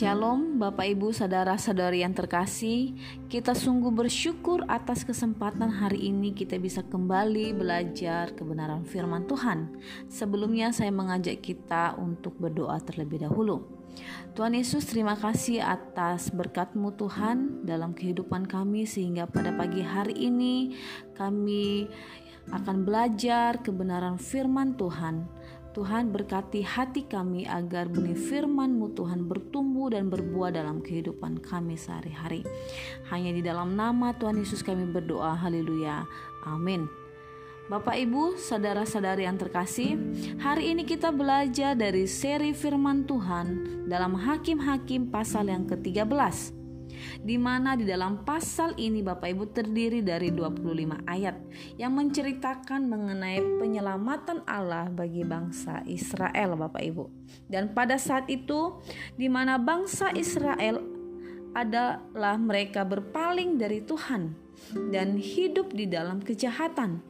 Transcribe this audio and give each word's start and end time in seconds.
Shalom 0.00 0.56
Bapak 0.56 0.96
Ibu 0.96 1.12
Saudara-saudari 1.12 2.00
yang 2.00 2.16
terkasih. 2.16 2.96
Kita 3.28 3.52
sungguh 3.52 3.92
bersyukur 3.92 4.64
atas 4.64 5.04
kesempatan 5.04 5.68
hari 5.68 6.08
ini 6.08 6.32
kita 6.32 6.56
bisa 6.56 6.80
kembali 6.80 7.52
belajar 7.52 8.32
kebenaran 8.32 8.88
firman 8.88 9.28
Tuhan. 9.28 9.76
Sebelumnya 10.08 10.72
saya 10.72 10.88
mengajak 10.88 11.44
kita 11.44 12.00
untuk 12.00 12.32
berdoa 12.40 12.80
terlebih 12.80 13.28
dahulu. 13.28 13.68
Tuhan 14.32 14.56
Yesus 14.56 14.88
terima 14.88 15.20
kasih 15.20 15.60
atas 15.60 16.32
berkatmu 16.32 16.96
Tuhan 16.96 17.68
dalam 17.68 17.92
kehidupan 17.92 18.48
kami 18.48 18.88
Sehingga 18.88 19.28
pada 19.28 19.52
pagi 19.52 19.84
hari 19.84 20.16
ini 20.16 20.80
kami 21.12 21.92
akan 22.48 22.88
belajar 22.88 23.60
kebenaran 23.60 24.16
firman 24.16 24.80
Tuhan 24.80 25.28
Tuhan 25.70 26.10
berkati 26.10 26.66
hati 26.66 27.06
kami 27.06 27.46
agar 27.46 27.86
benih 27.86 28.18
firman-Mu 28.18 28.90
Tuhan 28.98 29.30
bertumbuh 29.30 29.94
dan 29.94 30.10
berbuah 30.10 30.50
dalam 30.50 30.82
kehidupan 30.82 31.38
kami 31.38 31.78
sehari-hari. 31.78 32.42
Hanya 33.06 33.30
di 33.30 33.38
dalam 33.38 33.78
nama 33.78 34.10
Tuhan 34.10 34.42
Yesus 34.42 34.66
kami 34.66 34.90
berdoa. 34.90 35.38
Haleluya. 35.38 36.02
Amin. 36.42 36.90
Bapak 37.70 37.94
Ibu, 38.02 38.34
saudara-saudari 38.34 39.30
yang 39.30 39.38
terkasih, 39.38 39.94
hari 40.42 40.74
ini 40.74 40.82
kita 40.82 41.14
belajar 41.14 41.78
dari 41.78 42.02
seri 42.10 42.50
firman 42.50 43.06
Tuhan 43.06 43.46
dalam 43.86 44.18
Hakim-hakim 44.18 45.14
pasal 45.14 45.54
yang 45.54 45.70
ke-13 45.70 46.59
di 47.20 47.36
mana 47.36 47.76
di 47.76 47.84
dalam 47.84 48.22
pasal 48.24 48.76
ini 48.76 49.00
Bapak 49.00 49.28
Ibu 49.30 49.44
terdiri 49.52 50.00
dari 50.00 50.32
25 50.32 51.06
ayat 51.06 51.36
yang 51.76 51.96
menceritakan 51.96 52.86
mengenai 52.86 53.40
penyelamatan 53.60 54.44
Allah 54.48 54.88
bagi 54.92 55.22
bangsa 55.26 55.84
Israel 55.86 56.56
Bapak 56.56 56.82
Ibu. 56.82 57.04
Dan 57.46 57.72
pada 57.76 57.96
saat 58.00 58.26
itu 58.28 58.80
di 59.14 59.28
mana 59.30 59.56
bangsa 59.60 60.12
Israel 60.16 60.82
adalah 61.54 62.38
mereka 62.38 62.86
berpaling 62.86 63.58
dari 63.58 63.82
Tuhan 63.82 64.34
dan 64.94 65.18
hidup 65.18 65.74
di 65.74 65.90
dalam 65.90 66.22
kejahatan. 66.22 67.02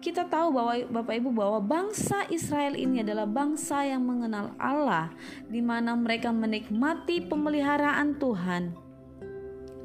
Kita 0.00 0.28
tahu 0.28 0.56
bahwa 0.56 0.74
Bapak 1.00 1.14
Ibu 1.20 1.30
bahwa 1.36 1.60
bangsa 1.60 2.24
Israel 2.32 2.76
ini 2.76 3.02
adalah 3.04 3.28
bangsa 3.28 3.84
yang 3.84 4.04
mengenal 4.04 4.54
Allah 4.56 5.12
di 5.48 5.60
mana 5.60 5.96
mereka 5.96 6.32
menikmati 6.32 7.24
pemeliharaan 7.24 8.16
Tuhan 8.16 8.85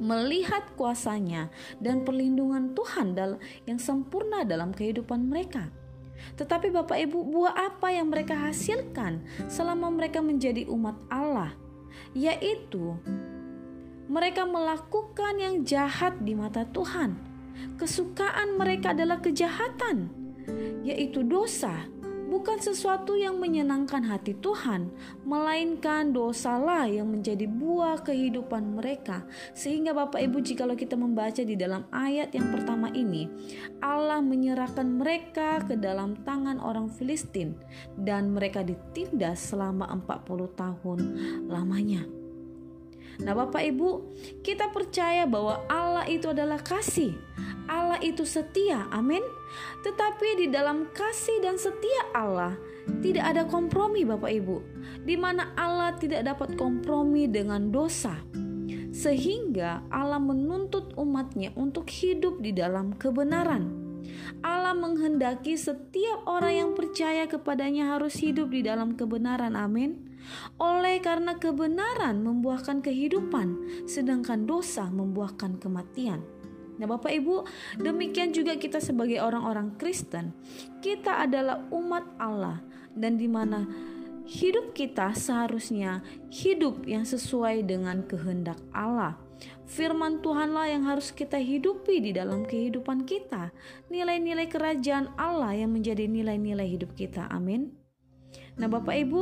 melihat 0.01 0.65
kuasanya 0.73 1.53
dan 1.77 2.01
perlindungan 2.01 2.73
Tuhan 2.73 3.13
yang 3.69 3.77
sempurna 3.77 4.41
dalam 4.41 4.73
kehidupan 4.73 5.29
mereka. 5.29 5.69
Tetapi 6.37 6.73
Bapak 6.73 6.97
Ibu, 6.97 7.21
buah 7.29 7.53
apa 7.69 7.93
yang 7.93 8.09
mereka 8.09 8.33
hasilkan 8.33 9.21
selama 9.45 9.93
mereka 9.93 10.21
menjadi 10.21 10.65
umat 10.69 10.97
Allah? 11.09 11.53
Yaitu 12.17 12.97
mereka 14.09 14.43
melakukan 14.43 15.39
yang 15.39 15.63
jahat 15.63 16.17
di 16.21 16.33
mata 16.35 16.65
Tuhan. 16.67 17.15
Kesukaan 17.77 18.57
mereka 18.57 18.93
adalah 18.93 19.21
kejahatan, 19.21 20.09
yaitu 20.81 21.21
dosa, 21.21 21.85
bukan 22.31 22.63
sesuatu 22.63 23.19
yang 23.19 23.35
menyenangkan 23.43 24.07
hati 24.07 24.31
Tuhan, 24.39 24.87
melainkan 25.27 26.15
dosalah 26.15 26.87
yang 26.87 27.11
menjadi 27.11 27.43
buah 27.43 27.99
kehidupan 28.07 28.79
mereka. 28.79 29.27
Sehingga 29.51 29.91
Bapak 29.91 30.23
Ibu 30.23 30.39
jikalau 30.39 30.79
kita 30.79 30.95
membaca 30.95 31.43
di 31.43 31.59
dalam 31.59 31.83
ayat 31.91 32.31
yang 32.31 32.47
pertama 32.55 32.87
ini, 32.95 33.27
Allah 33.83 34.23
menyerahkan 34.23 34.87
mereka 34.87 35.59
ke 35.67 35.75
dalam 35.75 36.15
tangan 36.23 36.63
orang 36.63 36.87
Filistin 36.87 37.59
dan 37.99 38.31
mereka 38.31 38.63
ditindas 38.63 39.51
selama 39.51 39.91
40 39.91 40.55
tahun 40.55 40.99
lamanya. 41.51 42.20
Nah, 43.19 43.35
Bapak 43.35 43.59
Ibu, 43.59 43.89
kita 44.45 44.71
percaya 44.71 45.27
bahwa 45.27 45.67
Allah 45.67 46.07
itu 46.07 46.31
adalah 46.31 46.63
kasih. 46.63 47.11
Allah 47.67 47.99
itu 47.99 48.23
setia, 48.23 48.87
amin. 48.91 49.23
Tetapi 49.83 50.43
di 50.43 50.47
dalam 50.51 50.91
kasih 50.91 51.43
dan 51.43 51.55
setia 51.55 52.11
Allah 52.15 52.55
tidak 52.99 53.25
ada 53.31 53.43
kompromi, 53.47 54.03
Bapak 54.03 54.31
Ibu, 54.31 54.57
di 55.05 55.15
mana 55.15 55.55
Allah 55.55 55.95
tidak 55.95 56.27
dapat 56.27 56.59
kompromi 56.59 57.31
dengan 57.31 57.71
dosa, 57.71 58.19
sehingga 58.91 59.85
Allah 59.87 60.19
menuntut 60.19 60.91
umatnya 60.99 61.55
untuk 61.55 61.87
hidup 61.87 62.43
di 62.43 62.51
dalam 62.51 62.91
kebenaran. 62.97 63.71
Allah 64.41 64.73
menghendaki 64.73 65.55
setiap 65.55 66.25
orang 66.25 66.53
yang 66.57 66.71
percaya 66.73 67.29
kepadanya 67.29 67.95
harus 67.95 68.17
hidup 68.19 68.51
di 68.51 68.65
dalam 68.65 68.97
kebenaran. 68.97 69.53
Amin. 69.55 70.10
Oleh 70.57 71.01
karena 71.01 71.37
kebenaran 71.37 72.21
membuahkan 72.21 72.81
kehidupan, 72.85 73.61
sedangkan 73.89 74.45
dosa 74.45 74.89
membuahkan 74.89 75.57
kematian. 75.57 76.21
Nah, 76.81 76.89
Bapak 76.89 77.13
Ibu, 77.13 77.45
demikian 77.77 78.33
juga 78.33 78.57
kita 78.57 78.81
sebagai 78.81 79.21
orang-orang 79.21 79.77
Kristen, 79.77 80.33
kita 80.81 81.21
adalah 81.21 81.61
umat 81.69 82.09
Allah 82.17 82.57
dan 82.97 83.21
di 83.21 83.29
mana 83.29 83.69
hidup 84.25 84.73
kita 84.73 85.13
seharusnya 85.13 86.01
hidup 86.33 86.87
yang 86.89 87.05
sesuai 87.05 87.69
dengan 87.69 88.01
kehendak 88.09 88.57
Allah. 88.73 89.19
Firman 89.65 90.21
Tuhanlah 90.21 90.69
yang 90.69 90.85
harus 90.85 91.09
kita 91.09 91.37
hidupi 91.41 92.01
di 92.01 92.11
dalam 92.13 92.45
kehidupan 92.45 93.09
kita. 93.09 93.49
Nilai-nilai 93.89 94.45
kerajaan 94.45 95.13
Allah 95.17 95.57
yang 95.57 95.73
menjadi 95.73 96.05
nilai-nilai 96.05 96.65
hidup 96.65 96.93
kita. 96.93 97.25
Amin. 97.29 97.73
Nah, 98.59 98.69
Bapak 98.69 98.93
Ibu, 98.93 99.21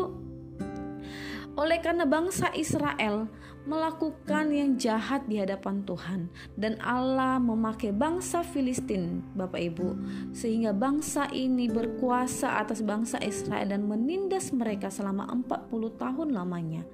oleh 1.59 1.83
karena 1.83 2.07
bangsa 2.07 2.47
Israel 2.55 3.27
melakukan 3.67 4.55
yang 4.55 4.79
jahat 4.79 5.27
di 5.27 5.43
hadapan 5.43 5.83
Tuhan 5.83 6.31
dan 6.55 6.79
Allah 6.79 7.35
memakai 7.35 7.91
bangsa 7.91 8.47
Filistin, 8.47 9.19
Bapak 9.35 9.59
Ibu, 9.59 9.99
sehingga 10.31 10.71
bangsa 10.71 11.27
ini 11.35 11.67
berkuasa 11.67 12.63
atas 12.63 12.79
bangsa 12.79 13.19
Israel 13.19 13.75
dan 13.75 13.83
menindas 13.91 14.55
mereka 14.55 14.87
selama 14.87 15.27
40 15.45 15.99
tahun 15.99 16.29
lamanya. 16.31 16.87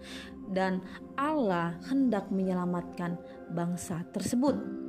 Dan 0.49 0.81
Allah 1.17 1.77
hendak 1.85 2.33
menyelamatkan 2.33 3.17
bangsa 3.53 4.01
tersebut. 4.13 4.84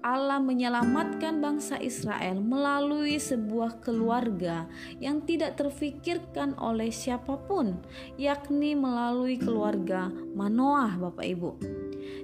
Allah 0.00 0.40
menyelamatkan 0.40 1.44
bangsa 1.44 1.76
Israel 1.76 2.40
melalui 2.40 3.20
sebuah 3.20 3.84
keluarga 3.84 4.64
yang 4.96 5.20
tidak 5.28 5.60
terfikirkan 5.60 6.56
oleh 6.56 6.88
siapa 6.88 7.36
pun, 7.44 7.76
yakni 8.16 8.72
melalui 8.72 9.36
keluarga 9.36 10.08
Manoah, 10.32 10.96
Bapak 10.96 11.26
Ibu. 11.26 11.50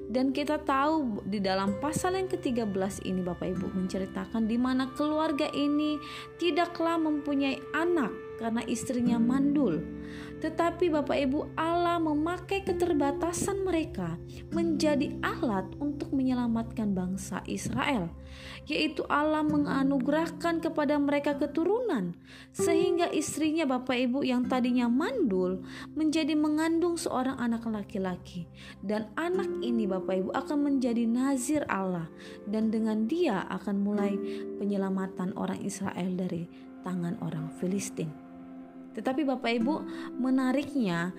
Dan 0.06 0.32
kita 0.32 0.62
tahu 0.62 1.20
di 1.26 1.42
dalam 1.42 1.76
pasal 1.82 2.16
yang 2.16 2.30
ke-13 2.32 3.04
ini 3.04 3.20
Bapak 3.20 3.52
Ibu 3.52 3.74
menceritakan 3.76 4.48
di 4.48 4.56
mana 4.56 4.88
keluarga 4.94 5.50
ini 5.52 6.00
tidaklah 6.40 6.96
mempunyai 6.96 7.60
anak 7.74 8.14
karena 8.40 8.62
istrinya 8.64 9.18
mandul. 9.20 9.82
Tetapi 10.36 10.92
Bapak 10.92 11.16
Ibu 11.16 11.56
Allah 11.56 11.96
memakai 11.96 12.60
keterbatasan 12.60 13.64
mereka 13.64 14.20
menjadi 14.52 15.16
alat 15.24 15.64
untuk 15.80 16.12
menyelamatkan 16.12 16.92
bangsa 16.92 17.40
Israel, 17.48 18.12
yaitu 18.68 19.00
Allah 19.08 19.40
menganugerahkan 19.40 20.60
kepada 20.60 21.00
mereka 21.00 21.40
keturunan. 21.40 22.12
Sehingga 22.52 23.08
istrinya 23.08 23.64
Bapak 23.64 23.96
Ibu 23.96 24.28
yang 24.28 24.44
tadinya 24.44 24.92
mandul 24.92 25.64
menjadi 25.96 26.36
mengandung 26.36 27.00
seorang 27.00 27.40
anak 27.40 27.64
laki-laki. 27.64 28.44
Dan 28.84 29.08
anak 29.16 29.48
ini 29.64 29.88
Bapak 29.88 30.14
Ibu 30.20 30.30
akan 30.36 30.58
menjadi 30.68 31.08
nazir 31.08 31.64
Allah. 31.72 32.12
Dan 32.44 32.68
dengan 32.68 33.08
dia 33.08 33.48
akan 33.48 33.80
mulai 33.80 34.12
penyelamatan 34.60 35.32
orang 35.32 35.64
Israel 35.64 36.12
dari 36.12 36.44
tangan 36.84 37.16
orang 37.24 37.48
Filistin. 37.56 38.25
Tetapi 38.96 39.28
Bapak 39.28 39.52
Ibu 39.60 39.74
menariknya 40.16 41.12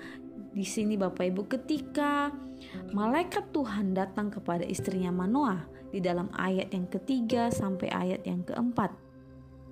di 0.58 0.66
sini 0.66 0.98
Bapak 0.98 1.30
Ibu 1.30 1.46
ketika 1.46 2.34
malaikat 2.90 3.54
Tuhan 3.54 3.94
datang 3.94 4.34
kepada 4.34 4.66
istrinya 4.66 5.14
Manoah 5.14 5.62
di 5.94 6.02
dalam 6.02 6.28
ayat 6.34 6.74
yang 6.74 6.90
ketiga 6.90 7.54
sampai 7.54 7.94
ayat 7.94 8.26
yang 8.26 8.42
keempat. 8.42 9.06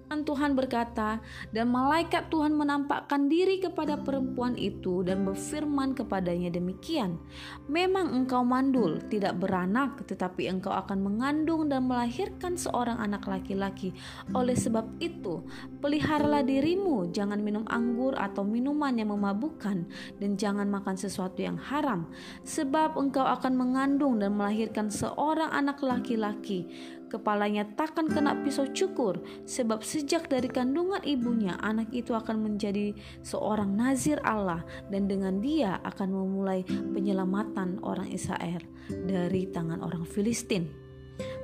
Tuhan 0.10 0.54
berkata, 0.54 1.22
dan 1.50 1.70
malaikat 1.74 2.30
Tuhan 2.30 2.54
menampakkan 2.54 3.26
diri 3.30 3.62
kepada 3.62 3.98
perempuan 3.98 4.54
itu 4.54 5.02
dan 5.02 5.26
berfirman 5.26 5.98
kepadanya 5.98 6.54
demikian, 6.54 7.18
Memang 7.66 8.14
engkau 8.14 8.46
mandul, 8.46 9.02
tidak 9.10 9.42
beranak, 9.42 10.02
tetapi 10.06 10.50
engkau 10.50 10.74
akan 10.74 11.02
mengandung 11.02 11.70
dan 11.70 11.90
melahirkan 11.90 12.58
seorang 12.58 13.02
anak 13.02 13.26
laki-laki. 13.26 13.94
Oleh 14.34 14.54
sebab 14.54 14.86
itu, 15.02 15.42
peliharalah 15.82 16.46
dirimu, 16.46 17.10
jangan 17.10 17.42
minum 17.42 17.66
anggur 17.70 18.14
atau 18.18 18.46
minuman 18.46 18.94
yang 18.98 19.14
memabukkan, 19.14 19.90
dan 20.22 20.32
jangan 20.38 20.70
makan 20.70 20.98
sesuatu 20.98 21.42
yang 21.42 21.58
haram, 21.58 22.10
sebab 22.46 22.98
engkau 22.98 23.26
akan 23.26 23.58
mengandung 23.58 24.22
dan 24.22 24.38
melahirkan 24.38 24.90
seorang 24.90 25.50
anak 25.50 25.82
laki-laki 25.82 26.70
kepalanya 27.08 27.68
takkan 27.78 28.10
kena 28.10 28.38
pisau 28.42 28.68
cukur, 28.70 29.22
sebab 29.46 29.82
sejak 29.86 30.28
dari 30.28 30.50
kandungan 30.50 31.02
ibunya 31.06 31.58
anak 31.62 31.90
itu 31.94 32.14
akan 32.14 32.42
menjadi 32.42 32.96
seorang 33.22 33.74
nazir 33.74 34.18
Allah 34.26 34.66
dan 34.90 35.08
dengan 35.08 35.40
dia 35.40 35.78
akan 35.86 36.10
memulai 36.12 36.66
penyelamatan 36.66 37.80
orang 37.86 38.10
Israel 38.12 38.62
dari 38.90 39.50
tangan 39.50 39.82
orang 39.82 40.04
Filistin. 40.04 40.86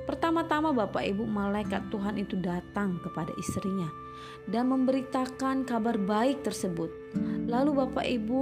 Pertama-tama 0.04 0.74
Bapak 0.74 1.00
Ibu 1.00 1.24
malaikat 1.24 1.88
Tuhan 1.88 2.20
itu 2.20 2.36
datang 2.36 3.00
kepada 3.00 3.32
istrinya 3.40 3.88
dan 4.50 4.68
memberitakan 4.68 5.64
kabar 5.64 5.96
baik 5.96 6.44
tersebut. 6.44 6.90
Lalu 7.48 7.70
Bapak 7.86 8.04
Ibu 8.04 8.40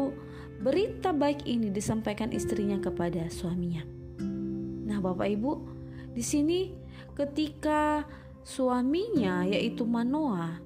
berita 0.61 1.13
baik 1.17 1.49
ini 1.49 1.73
disampaikan 1.73 2.33
istrinya 2.33 2.77
kepada 2.81 3.29
suaminya. 3.33 3.85
Nah, 4.91 4.99
Bapak 4.99 5.29
Ibu, 5.31 5.51
di 6.11 6.23
sini 6.27 6.71
ketika 7.15 8.03
suaminya 8.43 9.47
yaitu 9.47 9.87
Manoah 9.87 10.59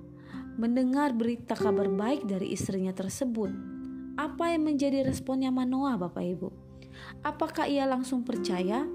mendengar 0.54 1.10
berita 1.10 1.58
kabar 1.58 1.90
baik 1.90 2.30
dari 2.30 2.54
istrinya 2.54 2.94
tersebut, 2.94 3.50
apa 4.14 4.54
yang 4.54 4.70
menjadi 4.70 5.02
responnya 5.02 5.50
Manoah 5.50 5.98
Bapak 5.98 6.22
Ibu? 6.22 6.48
Apakah 7.26 7.66
ia 7.66 7.84
langsung 7.90 8.22
percaya? 8.22 8.86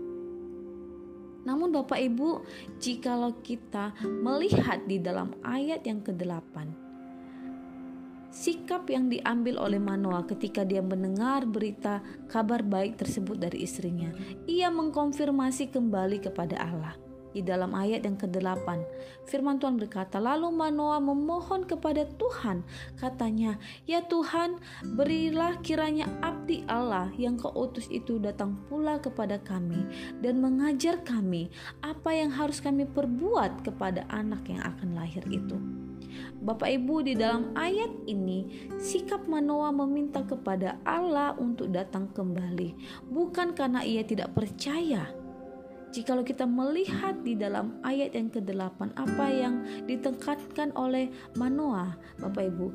Namun 1.44 1.76
Bapak 1.76 2.00
Ibu, 2.00 2.48
jikalau 2.80 3.36
kita 3.44 3.92
melihat 4.08 4.88
di 4.88 5.04
dalam 5.04 5.36
ayat 5.44 5.84
yang 5.84 6.00
ke-8, 6.00 6.89
sikap 8.30 8.86
yang 8.90 9.10
diambil 9.10 9.58
oleh 9.58 9.82
Manoa 9.82 10.26
ketika 10.26 10.62
dia 10.62 10.82
mendengar 10.86 11.46
berita 11.50 12.02
kabar 12.30 12.62
baik 12.62 13.02
tersebut 13.02 13.42
dari 13.42 13.66
istrinya. 13.66 14.14
Ia 14.46 14.70
mengkonfirmasi 14.70 15.74
kembali 15.74 16.22
kepada 16.22 16.58
Allah. 16.62 16.94
Di 17.30 17.46
dalam 17.46 17.78
ayat 17.78 18.02
yang 18.10 18.18
ke-8, 18.18 18.66
firman 19.30 19.62
Tuhan 19.62 19.78
berkata, 19.78 20.18
Lalu 20.18 20.50
Manoa 20.50 20.98
memohon 20.98 21.62
kepada 21.62 22.10
Tuhan, 22.18 22.66
katanya, 22.98 23.62
Ya 23.86 24.02
Tuhan, 24.02 24.58
berilah 24.98 25.62
kiranya 25.62 26.10
abdi 26.26 26.66
Allah 26.66 27.14
yang 27.22 27.38
kau 27.38 27.54
utus 27.54 27.86
itu 27.94 28.18
datang 28.18 28.58
pula 28.66 28.98
kepada 28.98 29.38
kami 29.38 29.86
dan 30.26 30.42
mengajar 30.42 31.06
kami 31.06 31.54
apa 31.86 32.18
yang 32.18 32.34
harus 32.34 32.58
kami 32.58 32.90
perbuat 32.90 33.62
kepada 33.62 34.10
anak 34.10 34.50
yang 34.50 34.66
akan 34.66 34.98
lahir 34.98 35.22
itu. 35.30 35.62
Bapak 36.40 36.70
Ibu 36.72 37.04
di 37.04 37.14
dalam 37.20 37.52
ayat 37.54 37.92
ini 38.08 38.70
sikap 38.80 39.28
Manoa 39.28 39.70
meminta 39.76 40.24
kepada 40.24 40.80
Allah 40.88 41.36
untuk 41.36 41.70
datang 41.70 42.10
kembali 42.12 42.76
bukan 43.12 43.52
karena 43.54 43.84
ia 43.84 44.06
tidak 44.06 44.32
percaya. 44.34 45.10
Jikalau 45.90 46.22
kita 46.22 46.46
melihat 46.46 47.18
di 47.26 47.34
dalam 47.34 47.82
ayat 47.82 48.14
yang 48.14 48.30
ke-8 48.30 48.94
apa 48.94 49.26
yang 49.34 49.66
ditekankan 49.90 50.70
oleh 50.78 51.10
Manoa, 51.34 51.98
Bapak 52.22 52.46
Ibu, 52.46 52.68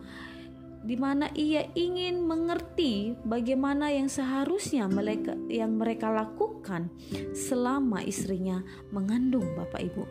di 0.84 1.00
mana 1.00 1.32
ia 1.32 1.64
ingin 1.72 2.20
mengerti 2.20 3.16
bagaimana 3.24 3.88
yang 3.88 4.12
seharusnya 4.12 4.84
mereka 4.84 5.32
yang 5.48 5.80
mereka 5.80 6.12
lakukan 6.12 6.92
selama 7.32 8.04
istrinya 8.04 8.60
mengandung 8.92 9.48
Bapak 9.56 9.80
Ibu. 9.80 10.04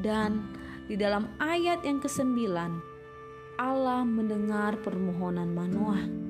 Dan 0.00 0.56
di 0.86 0.94
dalam 0.94 1.34
ayat 1.42 1.82
yang 1.82 1.98
ke-9, 1.98 2.46
Allah 3.58 4.06
mendengar 4.06 4.78
permohonan 4.84 5.50
Manoah 5.50 6.26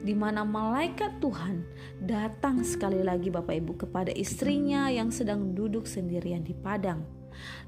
di 0.00 0.12
mana 0.12 0.44
malaikat 0.44 1.20
Tuhan 1.20 1.64
datang 2.00 2.60
sekali 2.64 3.00
lagi 3.00 3.32
Bapak 3.32 3.54
Ibu 3.54 3.72
kepada 3.86 4.12
istrinya 4.12 4.88
yang 4.92 5.08
sedang 5.08 5.56
duduk 5.56 5.88
sendirian 5.88 6.44
di 6.44 6.52
padang. 6.52 7.04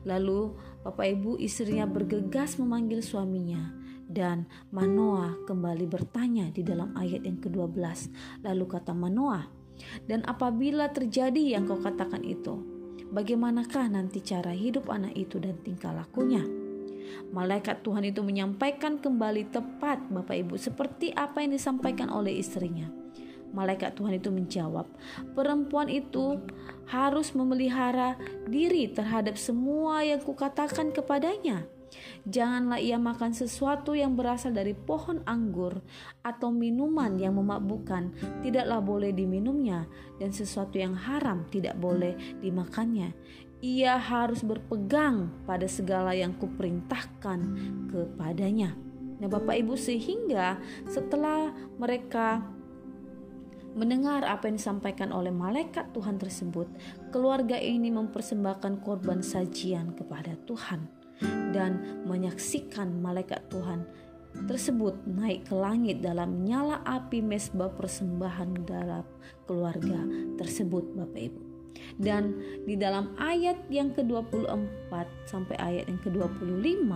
Lalu 0.04 0.52
Bapak 0.84 1.06
Ibu 1.08 1.40
istrinya 1.40 1.88
bergegas 1.88 2.60
memanggil 2.60 3.00
suaminya 3.00 3.72
dan 4.12 4.44
Manoah 4.74 5.40
kembali 5.48 5.88
bertanya 5.88 6.52
di 6.52 6.60
dalam 6.60 6.92
ayat 6.98 7.24
yang 7.24 7.40
ke-12. 7.40 8.12
Lalu 8.44 8.64
kata 8.68 8.92
Manoah, 8.92 9.48
"Dan 10.04 10.20
apabila 10.28 10.92
terjadi 10.92 11.56
yang 11.56 11.64
kau 11.64 11.80
katakan 11.80 12.20
itu, 12.20 12.71
bagaimanakah 13.12 13.92
nanti 13.92 14.24
cara 14.24 14.56
hidup 14.56 14.88
anak 14.88 15.12
itu 15.12 15.36
dan 15.36 15.60
tingkah 15.60 15.92
lakunya. 15.92 16.40
Malaikat 17.28 17.84
Tuhan 17.84 18.08
itu 18.08 18.24
menyampaikan 18.24 18.96
kembali 18.96 19.52
tepat 19.52 20.00
Bapak 20.08 20.36
Ibu 20.36 20.56
seperti 20.56 21.12
apa 21.12 21.44
yang 21.44 21.52
disampaikan 21.52 22.08
oleh 22.08 22.40
istrinya. 22.40 22.88
Malaikat 23.52 24.00
Tuhan 24.00 24.16
itu 24.16 24.32
menjawab, 24.32 24.88
perempuan 25.36 25.92
itu 25.92 26.40
harus 26.88 27.36
memelihara 27.36 28.16
diri 28.48 28.88
terhadap 28.88 29.36
semua 29.36 30.00
yang 30.00 30.24
kukatakan 30.24 30.88
kepadanya 30.88 31.68
Janganlah 32.28 32.78
ia 32.78 32.96
makan 32.96 33.34
sesuatu 33.34 33.92
yang 33.92 34.14
berasal 34.14 34.54
dari 34.54 34.72
pohon 34.72 35.20
anggur 35.26 35.82
atau 36.22 36.54
minuman 36.54 37.18
yang 37.18 37.36
memabukkan, 37.38 38.14
tidaklah 38.40 38.78
boleh 38.78 39.10
diminumnya, 39.10 39.90
dan 40.22 40.30
sesuatu 40.30 40.78
yang 40.78 40.94
haram 40.94 41.44
tidak 41.50 41.76
boleh 41.78 42.14
dimakannya. 42.40 43.14
Ia 43.62 43.94
harus 43.94 44.42
berpegang 44.42 45.30
pada 45.46 45.70
segala 45.70 46.14
yang 46.18 46.34
kuperintahkan 46.34 47.38
kepadanya. 47.90 48.74
Nah, 49.22 49.30
Bapak 49.30 49.54
Ibu, 49.54 49.78
sehingga 49.78 50.58
setelah 50.90 51.54
mereka 51.78 52.42
mendengar 53.72 54.26
apa 54.26 54.50
yang 54.50 54.58
disampaikan 54.58 55.14
oleh 55.14 55.30
malaikat 55.30 55.94
Tuhan 55.94 56.18
tersebut, 56.18 56.66
keluarga 57.14 57.56
ini 57.56 57.88
mempersembahkan 57.94 58.82
korban 58.82 59.22
sajian 59.22 59.94
kepada 59.94 60.34
Tuhan 60.44 61.01
dan 61.52 62.02
menyaksikan 62.08 63.00
malaikat 63.00 63.42
Tuhan 63.52 63.86
tersebut 64.48 64.96
naik 65.04 65.48
ke 65.48 65.54
langit 65.54 66.00
dalam 66.00 66.42
nyala 66.42 66.80
api 66.88 67.20
mesbah 67.20 67.68
persembahan 67.68 68.64
dalam 68.64 69.04
keluarga 69.44 70.00
tersebut 70.40 70.96
Bapak 70.96 71.20
Ibu. 71.20 71.40
Dan 72.00 72.40
di 72.64 72.74
dalam 72.78 73.12
ayat 73.20 73.68
yang 73.68 73.92
ke-24 73.92 74.92
sampai 75.28 75.56
ayat 75.60 75.84
yang 75.88 76.00
ke-25 76.00 76.88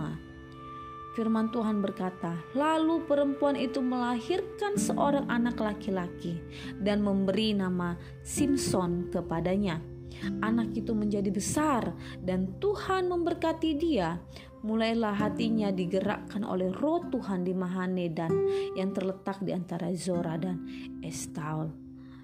firman 1.17 1.49
Tuhan 1.49 1.81
berkata, 1.81 2.37
"Lalu 2.53 3.05
perempuan 3.09 3.57
itu 3.57 3.81
melahirkan 3.81 4.77
seorang 4.77 5.25
anak 5.29 5.57
laki-laki 5.57 6.37
dan 6.77 7.01
memberi 7.01 7.57
nama 7.57 7.97
Simpson 8.21 9.09
kepadanya." 9.09 9.96
Anak 10.41 10.73
itu 10.73 10.93
menjadi 10.93 11.29
besar 11.29 11.93
dan 12.21 12.57
Tuhan 12.57 13.09
memberkati 13.09 13.71
dia. 13.77 14.17
Mulailah 14.65 15.13
hatinya 15.13 15.69
digerakkan 15.69 16.41
oleh 16.41 16.73
roh 16.73 17.05
Tuhan 17.07 17.45
di 17.45 17.53
Mahanedan 17.53 18.33
yang 18.73 18.89
terletak 18.91 19.39
di 19.45 19.53
antara 19.53 19.93
Zora 19.93 20.35
dan 20.35 20.65
Estaul. 21.05 21.69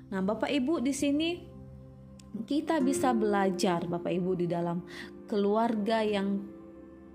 Nah, 0.10 0.22
Bapak 0.22 0.50
Ibu 0.50 0.82
di 0.82 0.94
sini 0.94 1.30
kita 2.46 2.82
bisa 2.82 3.14
belajar 3.14 3.86
Bapak 3.86 4.10
Ibu 4.10 4.32
di 4.34 4.48
dalam 4.50 4.82
keluarga 5.30 6.02
yang 6.02 6.42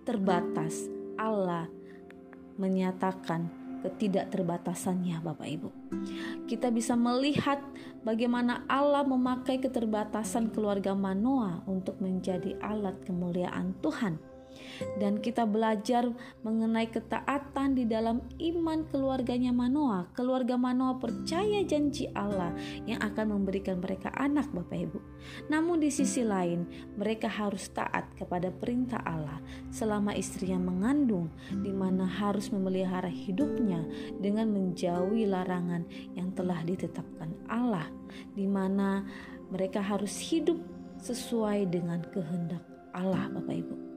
terbatas. 0.06 0.86
Allah 1.18 1.66
menyatakan 2.58 3.50
ketidakterbatasannya 3.82 5.22
Bapak 5.22 5.48
Ibu. 5.50 5.68
Kita 6.48 6.72
bisa 6.72 6.96
melihat 6.96 7.60
bagaimana 8.08 8.64
Allah 8.72 9.04
memakai 9.04 9.60
keterbatasan 9.60 10.48
keluarga 10.48 10.96
Manoa 10.96 11.60
untuk 11.68 12.00
menjadi 12.00 12.56
alat 12.64 12.96
kemuliaan 13.04 13.76
Tuhan 13.84 14.16
dan 14.98 15.18
kita 15.18 15.44
belajar 15.46 16.06
mengenai 16.42 16.86
ketaatan 16.90 17.74
di 17.74 17.84
dalam 17.86 18.22
iman 18.38 18.86
keluarganya 18.88 19.50
Manoa. 19.50 20.10
Keluarga 20.14 20.54
Manoa 20.54 20.98
percaya 20.98 21.62
janji 21.66 22.10
Allah 22.14 22.54
yang 22.86 23.02
akan 23.02 23.38
memberikan 23.38 23.82
mereka 23.82 24.14
anak 24.14 24.50
Bapak 24.54 24.78
Ibu. 24.78 24.98
Namun 25.50 25.82
di 25.82 25.90
sisi 25.90 26.22
lain, 26.22 26.66
mereka 26.94 27.26
harus 27.26 27.68
taat 27.74 28.14
kepada 28.14 28.50
perintah 28.54 29.02
Allah 29.02 29.42
selama 29.74 30.14
istrinya 30.14 30.58
mengandung 30.58 31.30
di 31.50 31.70
mana 31.74 32.06
harus 32.06 32.50
memelihara 32.54 33.10
hidupnya 33.10 33.82
dengan 34.18 34.50
menjauhi 34.50 35.26
larangan 35.26 35.84
yang 36.14 36.30
telah 36.32 36.62
ditetapkan 36.62 37.34
Allah 37.50 37.86
di 38.34 38.46
mana 38.48 39.04
mereka 39.48 39.80
harus 39.80 40.16
hidup 40.20 40.58
sesuai 40.98 41.70
dengan 41.70 42.02
kehendak 42.10 42.62
Allah 42.92 43.30
Bapak 43.30 43.54
Ibu. 43.54 43.87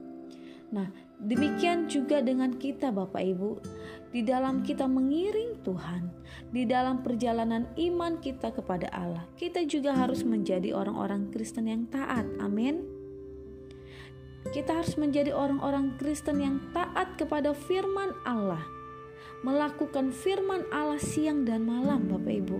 Nah, 0.72 0.88
demikian 1.20 1.84
juga 1.84 2.24
dengan 2.24 2.56
kita 2.56 2.88
Bapak 2.88 3.20
Ibu. 3.20 3.60
Di 4.08 4.24
dalam 4.24 4.64
kita 4.64 4.88
mengiring 4.88 5.60
Tuhan, 5.60 6.08
di 6.48 6.64
dalam 6.64 7.04
perjalanan 7.04 7.68
iman 7.76 8.16
kita 8.20 8.56
kepada 8.56 8.88
Allah, 8.92 9.24
kita 9.36 9.68
juga 9.68 9.92
harus 9.92 10.24
menjadi 10.24 10.72
orang-orang 10.72 11.28
Kristen 11.28 11.68
yang 11.68 11.84
taat. 11.92 12.24
Amin. 12.40 12.88
Kita 14.52 14.80
harus 14.80 14.96
menjadi 14.98 15.30
orang-orang 15.36 15.94
Kristen 16.00 16.40
yang 16.40 16.56
taat 16.74 17.14
kepada 17.20 17.52
firman 17.52 18.16
Allah. 18.24 18.64
Melakukan 19.44 20.10
firman 20.10 20.66
Allah 20.72 20.98
siang 20.98 21.44
dan 21.44 21.68
malam 21.68 22.08
Bapak 22.08 22.32
Ibu. 22.42 22.58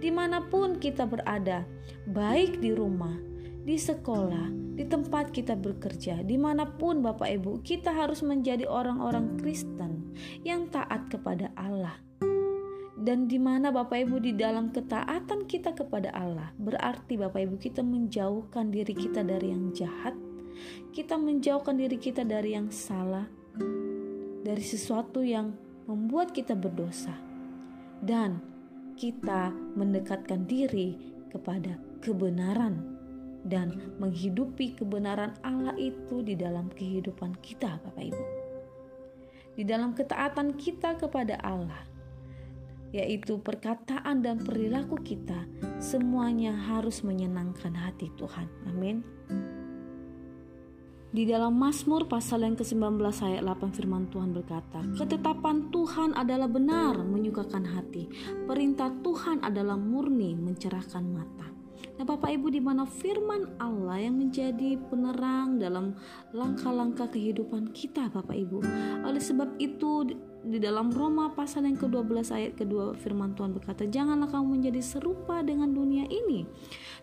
Di 0.00 0.12
mana 0.12 0.44
pun 0.44 0.76
kita 0.76 1.04
berada, 1.08 1.64
baik 2.08 2.60
di 2.60 2.72
rumah, 2.72 3.16
di 3.66 3.74
sekolah, 3.74 4.78
di 4.78 4.86
tempat 4.86 5.34
kita 5.34 5.58
bekerja, 5.58 6.22
di 6.22 6.38
mana 6.38 6.70
pun 6.70 7.02
Bapak 7.02 7.26
Ibu, 7.26 7.66
kita 7.66 7.90
harus 7.90 8.22
menjadi 8.22 8.62
orang-orang 8.62 9.42
Kristen 9.42 10.14
yang 10.46 10.70
taat 10.70 11.10
kepada 11.10 11.50
Allah. 11.58 11.98
Dan 12.94 13.26
di 13.26 13.42
mana 13.42 13.74
Bapak 13.74 14.06
Ibu 14.06 14.22
di 14.22 14.38
dalam 14.38 14.70
ketaatan 14.70 15.50
kita 15.50 15.74
kepada 15.74 16.14
Allah, 16.14 16.54
berarti 16.62 17.18
Bapak 17.18 17.42
Ibu 17.42 17.58
kita 17.58 17.82
menjauhkan 17.82 18.70
diri 18.70 18.94
kita 18.94 19.26
dari 19.26 19.50
yang 19.50 19.74
jahat, 19.74 20.14
kita 20.94 21.18
menjauhkan 21.18 21.74
diri 21.74 21.98
kita 21.98 22.22
dari 22.22 22.54
yang 22.54 22.70
salah, 22.70 23.26
dari 24.46 24.62
sesuatu 24.62 25.26
yang 25.26 25.58
membuat 25.90 26.30
kita 26.30 26.54
berdosa, 26.54 27.18
dan 27.98 28.38
kita 28.94 29.50
mendekatkan 29.74 30.46
diri 30.46 31.18
kepada 31.34 31.82
kebenaran 31.98 32.95
dan 33.46 33.96
menghidupi 34.02 34.74
kebenaran 34.74 35.32
Allah 35.46 35.72
itu 35.78 36.20
di 36.20 36.34
dalam 36.34 36.68
kehidupan 36.70 37.38
kita, 37.40 37.78
Bapak 37.80 38.04
Ibu. 38.12 38.24
Di 39.56 39.64
dalam 39.64 39.96
ketaatan 39.96 40.58
kita 40.60 41.00
kepada 41.00 41.40
Allah, 41.40 41.86
yaitu 42.92 43.40
perkataan 43.40 44.20
dan 44.20 44.42
perilaku 44.44 45.00
kita, 45.00 45.48
semuanya 45.80 46.52
harus 46.52 47.00
menyenangkan 47.00 47.72
hati 47.72 48.12
Tuhan. 48.20 48.46
Amin. 48.68 49.00
Di 51.16 51.24
dalam 51.24 51.56
Mazmur 51.56 52.12
pasal 52.12 52.44
yang 52.44 52.60
ke-19 52.60 53.00
ayat 53.00 53.40
8 53.40 53.72
firman 53.72 54.04
Tuhan 54.12 54.36
berkata, 54.36 54.84
Ketetapan 55.00 55.72
Tuhan 55.72 56.12
adalah 56.12 56.44
benar 56.44 57.00
menyukakan 57.00 57.64
hati, 57.64 58.04
perintah 58.44 58.92
Tuhan 59.00 59.40
adalah 59.40 59.80
murni 59.80 60.36
mencerahkan 60.36 61.04
mata. 61.08 61.55
Nah, 61.96 62.04
Bapak 62.04 62.28
Ibu, 62.28 62.52
di 62.52 62.60
mana 62.60 62.84
firman 62.84 63.56
Allah 63.56 64.04
yang 64.04 64.20
menjadi 64.20 64.76
penerang 64.92 65.56
dalam 65.56 65.96
langkah-langkah 66.36 67.08
kehidupan 67.08 67.72
kita, 67.72 68.12
Bapak 68.12 68.36
Ibu. 68.36 68.60
Oleh 69.00 69.22
sebab 69.22 69.56
itu, 69.56 70.04
di 70.46 70.60
dalam 70.60 70.92
Roma 70.92 71.32
pasal 71.32 71.64
yang 71.64 71.80
ke-12 71.80 72.30
ayat 72.30 72.52
kedua 72.54 72.92
firman 72.94 73.32
Tuhan 73.32 73.56
berkata, 73.56 73.88
"Janganlah 73.88 74.28
kamu 74.28 74.60
menjadi 74.60 74.78
serupa 74.84 75.40
dengan 75.40 75.72
dunia 75.72 76.04
ini, 76.06 76.44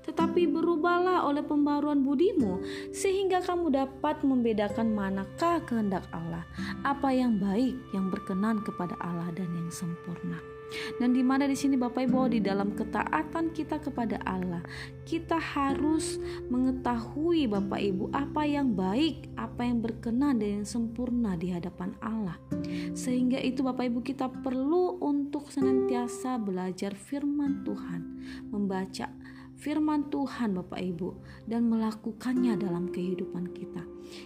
tetapi 0.05 0.45
berubahlah 0.47 1.25
oleh 1.25 1.41
pembaruan 1.41 2.05
budimu 2.05 2.61
sehingga 2.93 3.41
kamu 3.41 3.73
dapat 3.73 4.21
membedakan 4.21 4.93
manakah 4.93 5.59
kehendak 5.65 6.05
Allah, 6.13 6.45
apa 6.85 7.09
yang 7.11 7.41
baik, 7.41 7.75
yang 7.91 8.07
berkenan 8.13 8.61
kepada 8.61 8.93
Allah 9.01 9.33
dan 9.33 9.49
yang 9.57 9.73
sempurna." 9.73 10.52
Dan 10.97 11.13
di 11.15 11.23
mana 11.25 11.45
di 11.49 11.57
sini 11.57 11.79
Bapak 11.79 12.09
Ibu 12.09 12.33
di 12.33 12.39
dalam 12.43 12.73
ketaatan 12.73 13.53
kita 13.53 13.79
kepada 13.79 14.19
Allah, 14.25 14.61
kita 15.03 15.37
harus 15.37 16.17
mengetahui 16.49 17.49
Bapak 17.49 17.81
Ibu 17.81 18.13
apa 18.13 18.43
yang 18.45 18.73
baik, 18.73 19.31
apa 19.39 19.65
yang 19.65 19.79
berkenan 19.83 20.39
dan 20.39 20.61
yang 20.61 20.67
sempurna 20.67 21.35
di 21.37 21.53
hadapan 21.53 21.95
Allah. 22.01 22.37
Sehingga 22.93 23.39
itu 23.39 23.65
Bapak 23.65 23.89
Ibu 23.89 23.99
kita 24.03 24.29
perlu 24.29 24.97
untuk 25.01 25.49
senantiasa 25.49 26.37
belajar 26.37 26.93
firman 26.97 27.65
Tuhan, 27.65 28.01
membaca 28.49 29.09
firman 29.59 30.09
Tuhan 30.09 30.57
Bapak 30.57 30.81
Ibu 30.81 31.09
dan 31.47 31.69
melakukannya 31.69 32.57
dalam 32.59 32.89
kehidupan 32.89 33.51
kita. 33.53 33.83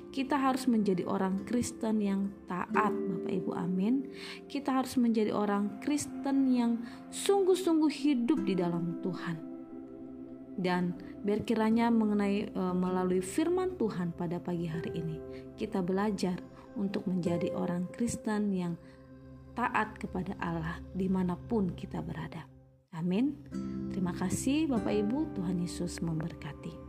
Kita 0.09 0.35
harus 0.41 0.65
menjadi 0.65 1.05
orang 1.05 1.45
Kristen 1.45 2.01
yang 2.01 2.33
taat 2.49 2.91
Bapak 2.91 3.31
Ibu 3.31 3.51
amin. 3.53 4.09
Kita 4.49 4.81
harus 4.81 4.97
menjadi 4.97 5.31
orang 5.31 5.79
Kristen 5.85 6.49
yang 6.49 6.81
sungguh-sungguh 7.13 7.91
hidup 7.91 8.41
di 8.43 8.57
dalam 8.57 8.99
Tuhan. 9.05 9.37
Dan 10.57 10.97
biar 11.21 11.45
kiranya 11.45 11.93
mengenai 11.93 12.49
e, 12.49 12.63
melalui 12.73 13.21
firman 13.21 13.77
Tuhan 13.77 14.17
pada 14.17 14.41
pagi 14.41 14.65
hari 14.65 14.89
ini 14.97 15.17
kita 15.53 15.85
belajar 15.85 16.41
untuk 16.73 17.05
menjadi 17.05 17.53
orang 17.53 17.85
Kristen 17.93 18.49
yang 18.49 18.73
taat 19.53 20.01
kepada 20.01 20.33
Allah 20.41 20.81
di 20.97 21.05
mana 21.05 21.37
pun 21.37 21.77
kita 21.77 22.01
berada. 22.01 22.56
Amin. 22.97 23.37
Terima 23.93 24.09
kasih 24.17 24.65
Bapak 24.65 24.89
Ibu, 24.89 25.37
Tuhan 25.37 25.61
Yesus 25.61 26.01
memberkati. 26.01 26.86